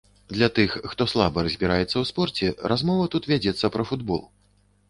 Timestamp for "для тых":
0.35-0.77